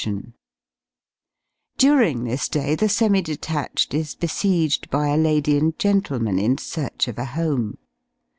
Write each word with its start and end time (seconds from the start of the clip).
During 1.77 2.23
this 2.23 2.49
day 2.49 2.73
the 2.73 2.89
semi 2.89 3.21
detached 3.21 3.93
is 3.93 4.15
besieged 4.15 4.89
by 4.89 5.09
a 5.09 5.15
lady 5.15 5.59
and 5.59 5.77
gentleman 5.77 6.39
in 6.39 6.57
search 6.57 7.07
of 7.07 7.19
a 7.19 7.25
home. 7.25 7.77